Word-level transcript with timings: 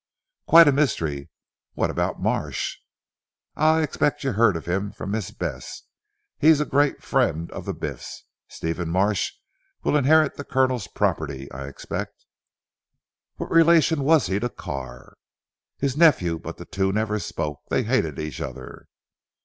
"Humph! 0.01 0.47
Quite 0.47 0.67
a 0.67 0.71
mystery. 0.71 1.29
What 1.75 1.91
about 1.91 2.19
Marsh?" 2.19 2.79
"Ah 3.55 3.75
I 3.75 3.81
expect 3.83 4.23
you 4.23 4.31
heard 4.31 4.57
of 4.57 4.65
him 4.65 4.91
from 4.91 5.11
Miss 5.11 5.29
Bess. 5.29 5.83
He 6.39 6.47
is 6.47 6.59
a 6.59 6.65
great 6.65 7.03
friend 7.03 7.51
of 7.51 7.65
the 7.65 7.73
Biffs. 7.75 8.23
Stephen 8.47 8.89
Marsh 8.89 9.33
will 9.83 9.95
inherit 9.95 10.37
the 10.37 10.43
Colonel's 10.43 10.87
property 10.87 11.51
I 11.51 11.67
expect." 11.67 12.25
"What 13.35 13.51
relation 13.51 14.01
was 14.03 14.25
he 14.25 14.39
to 14.39 14.49
Carr?" 14.49 15.17
"His 15.77 15.95
nephew. 15.95 16.39
But 16.39 16.57
the 16.57 16.65
two 16.65 16.91
never 16.91 17.19
spoke. 17.19 17.59
They 17.69 17.83
hated 17.83 18.17
each 18.17 18.41
other." 18.41 18.87